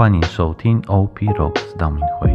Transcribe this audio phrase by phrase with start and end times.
[0.00, 2.30] 欢迎收听 OP Rocks 道明会。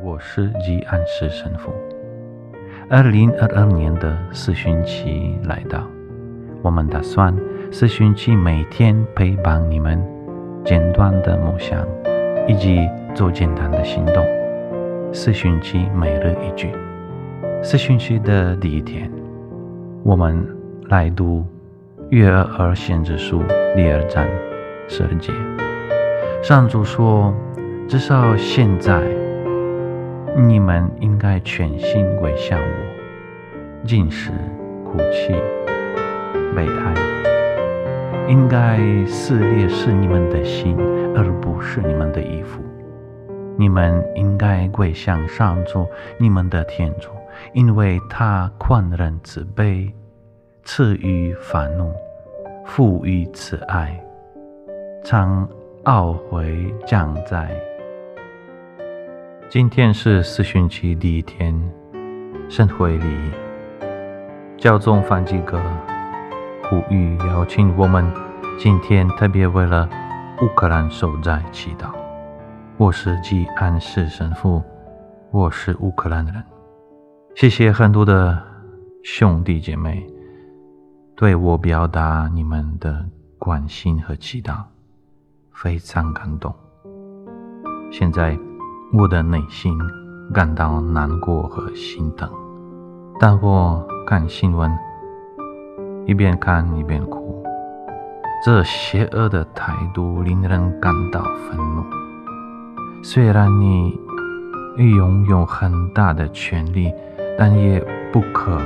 [0.00, 1.72] 我是吉安市神父。
[2.88, 5.84] 二零二二年的四旬期来到，
[6.62, 7.36] 我们打算
[7.72, 10.00] 四旬期每天陪伴你们
[10.64, 11.84] 简短的梦想，
[12.46, 14.24] 以及做简单的行动。
[15.12, 16.70] 四旬期每日一句。
[17.62, 19.10] 四旬期的第一天，
[20.02, 20.46] 我们
[20.88, 21.44] 来读
[22.08, 23.42] 约尔先知书
[23.76, 24.24] 第二章
[24.88, 25.30] 十二节。
[26.42, 27.34] 上主说
[27.86, 29.02] ：“至少现在，
[30.34, 34.30] 你们应该全心归向我，尽食
[34.82, 35.34] 哭泣、
[36.56, 36.94] 悲哀，
[38.26, 40.78] 应该撕裂是你们的心，
[41.14, 42.58] 而不是你们的衣服。
[43.58, 47.10] 你们应该归向上主，你们的天主。”
[47.52, 49.92] 因为他宽仁慈悲，
[50.64, 51.92] 赐予愤怒，
[52.64, 53.98] 赋予慈爱，
[55.04, 55.48] 常
[55.84, 57.50] 懊悔降灾。
[59.48, 61.52] 今天是四旬期第一天，
[62.48, 63.30] 圣会里
[64.56, 65.60] 教宗梵基格
[66.68, 68.08] 呼吁邀请我们
[68.58, 69.88] 今天特别为了
[70.42, 71.92] 乌克兰受灾祈祷。
[72.76, 74.62] 我是基安士神父，
[75.30, 76.59] 我是乌克兰人。
[77.36, 78.38] 谢谢很多的
[79.02, 80.06] 兄弟姐妹
[81.16, 83.02] 对我表达你们的
[83.38, 84.62] 关心和祈祷，
[85.50, 86.54] 非常感动。
[87.90, 88.36] 现在
[88.92, 89.78] 我的内心
[90.34, 92.30] 感到难过和心疼，
[93.18, 94.70] 但我看新闻，
[96.06, 97.42] 一边看一边哭。
[98.44, 101.82] 这邪恶的态度令人感到愤怒。
[103.02, 103.98] 虽然你
[104.76, 106.92] 拥有很大的权利。
[107.40, 108.60] 但也不可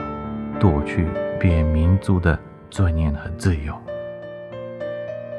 [0.59, 1.07] 夺去
[1.39, 2.37] 别民族的
[2.69, 3.73] 尊严和自由。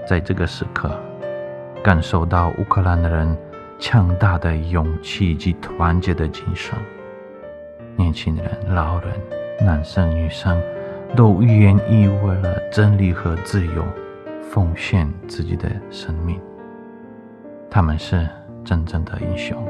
[0.08, 0.98] 在这个时刻，
[1.84, 3.38] 感受到乌克兰的人
[3.78, 6.78] 强大的勇气及团结的精神。
[7.98, 9.10] 年轻人、老人、
[9.60, 10.58] 男生、女生，
[11.14, 13.84] 都愿意为了真理和自由
[14.50, 16.40] 奉献自己的生命。
[17.70, 18.26] 他们是
[18.64, 19.62] 真正的英雄，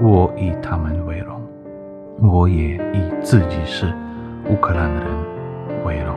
[0.00, 1.39] 我以他们为荣。
[2.18, 3.86] 我也以自己是
[4.48, 5.10] 乌克兰的人
[5.84, 6.16] 为荣。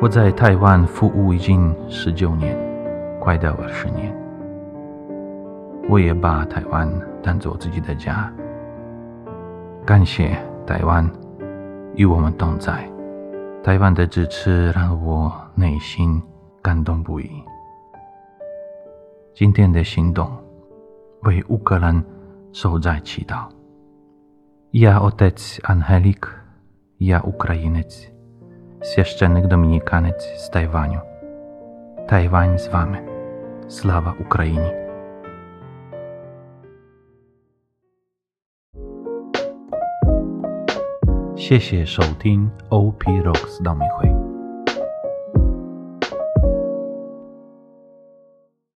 [0.00, 2.56] 我在台湾服务已经十九年，
[3.18, 4.14] 快到二十年。
[5.88, 6.90] 我也把台湾
[7.22, 8.32] 当做自己的家。
[9.84, 10.36] 感谢
[10.66, 11.08] 台湾
[11.94, 12.84] 与我们同在，
[13.62, 16.20] 台湾的支持让我内心
[16.60, 17.30] 感动不已。
[19.32, 20.30] 今天的行动
[21.22, 22.04] 为乌克兰
[22.52, 23.55] 受灾祈祷。
[24.72, 26.26] Ja otec Angelik,
[27.00, 28.10] ja Ukrainiec,
[28.92, 31.00] świeszczenik Dominikanec z Tajwaniu.
[32.08, 32.98] Tajwań z wami.
[33.68, 34.70] Sława Ukrainie.
[41.36, 42.02] Xie xie shou
[42.70, 44.15] OP Rocks 道明会。